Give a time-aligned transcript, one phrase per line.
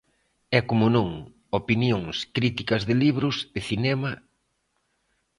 [0.57, 1.09] E, como non,
[1.59, 4.11] opinións, críticas de libros, de cinema...